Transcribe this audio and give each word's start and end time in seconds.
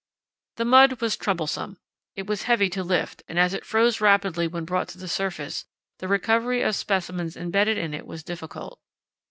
The 0.55 0.65
mud 0.65 0.99
was 0.99 1.15
troublesome. 1.15 1.77
It 2.15 2.25
was 2.25 2.41
heavy 2.49 2.71
to 2.71 2.83
lift, 2.83 3.21
and 3.27 3.37
as 3.37 3.53
it 3.53 3.63
froze 3.67 4.01
rapidly 4.01 4.47
when 4.47 4.65
brought 4.65 4.87
to 4.87 4.97
the 4.97 5.07
surface, 5.07 5.65
the 5.99 6.07
recovery 6.07 6.63
of 6.63 6.69
the 6.69 6.73
specimens 6.73 7.37
embedded 7.37 7.77
in 7.77 7.93
it 7.93 8.07
was 8.07 8.23
difficult. 8.23 8.79